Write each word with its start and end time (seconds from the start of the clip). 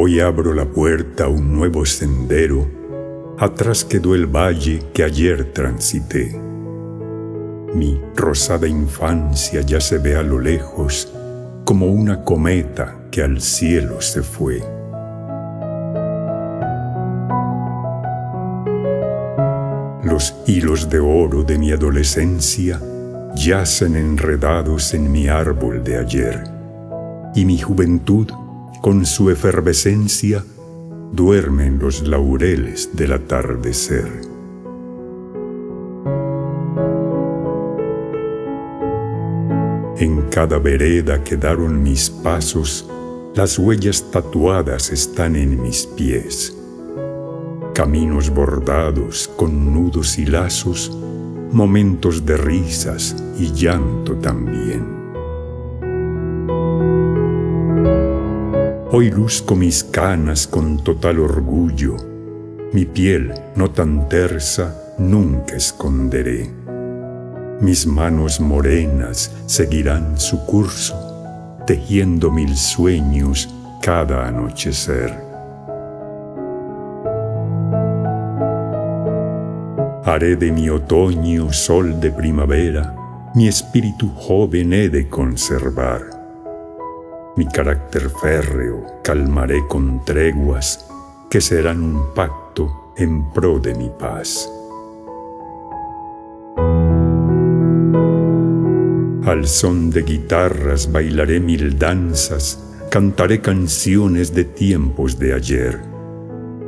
Hoy 0.00 0.20
abro 0.20 0.54
la 0.54 0.64
puerta 0.64 1.24
a 1.24 1.28
un 1.28 1.52
nuevo 1.52 1.84
sendero, 1.84 2.70
atrás 3.36 3.84
quedó 3.84 4.14
el 4.14 4.26
valle 4.26 4.80
que 4.94 5.02
ayer 5.02 5.52
transité. 5.52 6.40
Mi 7.74 8.00
rosada 8.14 8.68
infancia 8.68 9.60
ya 9.62 9.80
se 9.80 9.98
ve 9.98 10.14
a 10.14 10.22
lo 10.22 10.38
lejos 10.38 11.12
como 11.64 11.86
una 11.86 12.22
cometa 12.22 12.96
que 13.10 13.24
al 13.24 13.40
cielo 13.40 14.00
se 14.00 14.22
fue. 14.22 14.62
Los 20.04 20.32
hilos 20.46 20.88
de 20.88 21.00
oro 21.00 21.42
de 21.42 21.58
mi 21.58 21.72
adolescencia 21.72 22.80
yacen 23.34 23.96
enredados 23.96 24.94
en 24.94 25.10
mi 25.10 25.26
árbol 25.26 25.82
de 25.82 25.96
ayer, 25.96 26.44
y 27.34 27.44
mi 27.44 27.58
juventud, 27.58 28.28
con 28.80 29.04
su 29.06 29.30
efervescencia, 29.30 30.44
duerme 31.12 31.66
en 31.66 31.78
los 31.78 32.06
laureles 32.06 32.90
del 32.94 33.12
atardecer. 33.12 34.08
En 39.98 40.22
cada 40.30 40.58
vereda 40.58 41.24
quedaron 41.24 41.82
mis 41.82 42.08
pasos, 42.08 42.88
las 43.34 43.58
huellas 43.58 44.10
tatuadas 44.12 44.92
están 44.92 45.34
en 45.34 45.60
mis 45.60 45.86
pies. 45.86 46.56
Caminos 47.74 48.30
bordados 48.30 49.28
con 49.36 49.72
nudos 49.72 50.18
y 50.18 50.26
lazos, 50.26 50.96
momentos 51.52 52.24
de 52.24 52.36
risas 52.36 53.16
y 53.38 53.52
llanto 53.52 54.14
también. 54.16 55.07
Hoy 58.90 59.10
luzco 59.10 59.54
mis 59.54 59.84
canas 59.84 60.46
con 60.46 60.82
total 60.82 61.20
orgullo, 61.20 61.94
mi 62.72 62.86
piel 62.86 63.34
no 63.54 63.70
tan 63.70 64.08
tersa 64.08 64.94
nunca 64.96 65.56
esconderé. 65.56 66.50
Mis 67.60 67.86
manos 67.86 68.40
morenas 68.40 69.30
seguirán 69.44 70.18
su 70.18 70.42
curso, 70.46 70.96
tejiendo 71.66 72.30
mil 72.30 72.56
sueños 72.56 73.54
cada 73.82 74.26
anochecer. 74.26 75.12
Haré 80.02 80.36
de 80.36 80.50
mi 80.50 80.70
otoño 80.70 81.52
sol 81.52 82.00
de 82.00 82.10
primavera, 82.10 82.96
mi 83.34 83.48
espíritu 83.48 84.08
joven 84.16 84.72
he 84.72 84.88
de 84.88 85.10
conservar. 85.10 86.17
Mi 87.38 87.46
carácter 87.46 88.10
férreo 88.10 88.84
calmaré 89.04 89.64
con 89.68 90.04
treguas 90.04 90.90
que 91.30 91.40
serán 91.40 91.84
un 91.84 92.12
pacto 92.12 92.92
en 92.96 93.30
pro 93.30 93.60
de 93.60 93.76
mi 93.76 93.88
paz. 93.90 94.50
Al 99.24 99.46
son 99.46 99.88
de 99.90 100.02
guitarras 100.02 100.90
bailaré 100.90 101.38
mil 101.38 101.78
danzas, 101.78 102.58
cantaré 102.90 103.40
canciones 103.40 104.34
de 104.34 104.42
tiempos 104.42 105.16
de 105.16 105.34
ayer. 105.34 105.80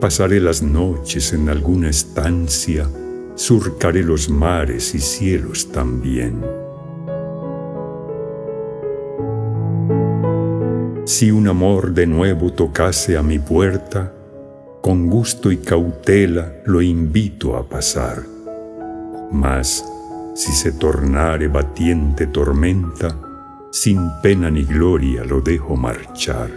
Pasaré 0.00 0.40
las 0.40 0.64
noches 0.64 1.32
en 1.32 1.48
alguna 1.48 1.90
estancia 1.90 2.90
surcaré 3.36 4.02
los 4.02 4.28
mares 4.28 4.96
y 4.96 4.98
cielos 4.98 5.70
también. 5.70 6.65
Si 11.06 11.30
un 11.30 11.46
amor 11.46 11.92
de 11.92 12.04
nuevo 12.04 12.52
tocase 12.52 13.16
a 13.16 13.22
mi 13.22 13.38
puerta, 13.38 14.12
con 14.82 15.06
gusto 15.06 15.52
y 15.52 15.58
cautela 15.58 16.52
lo 16.64 16.82
invito 16.82 17.56
a 17.56 17.68
pasar. 17.68 18.24
Mas, 19.30 19.84
si 20.34 20.50
se 20.50 20.72
tornare 20.72 21.46
batiente 21.46 22.26
tormenta, 22.26 23.16
sin 23.70 24.00
pena 24.20 24.50
ni 24.50 24.64
gloria 24.64 25.22
lo 25.22 25.40
dejo 25.40 25.76
marchar. 25.76 26.50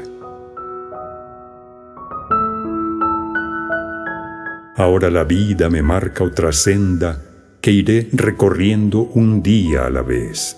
Ahora 4.77 5.11
la 5.11 5.25
vida 5.25 5.69
me 5.69 5.83
marca 5.83 6.23
otra 6.23 6.51
senda 6.53 7.21
que 7.61 7.69
iré 7.69 8.09
recorriendo 8.13 9.01
un 9.13 9.43
día 9.43 9.85
a 9.85 9.91
la 9.91 10.01
vez. 10.01 10.57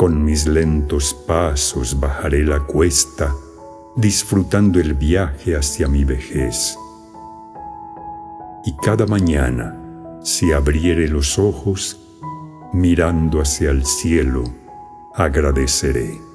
Con 0.00 0.24
mis 0.24 0.46
lentos 0.46 1.12
pasos 1.12 2.00
bajaré 2.00 2.42
la 2.42 2.60
cuesta, 2.60 3.34
disfrutando 3.94 4.80
el 4.80 4.94
viaje 4.94 5.54
hacia 5.54 5.88
mi 5.88 6.04
vejez. 6.04 6.74
Y 8.64 8.74
cada 8.78 9.04
mañana, 9.04 9.78
si 10.22 10.52
abriere 10.52 11.06
los 11.06 11.38
ojos, 11.38 12.00
mirando 12.72 13.42
hacia 13.42 13.72
el 13.72 13.84
cielo, 13.84 14.44
agradeceré. 15.14 16.29